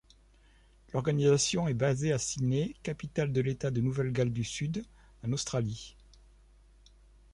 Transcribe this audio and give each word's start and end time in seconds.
L'organisation 0.93 1.67
est 1.67 1.75
basée 1.75 2.11
à 2.11 2.17
Sydney, 2.17 2.73
capitale 2.81 3.31
de 3.31 3.39
l’État 3.39 3.69
de 3.69 3.81
Nouvelle-Galles 3.81 4.33
du 4.33 4.43
Sud, 4.43 4.83
en 5.23 5.31
Australie. 5.31 5.95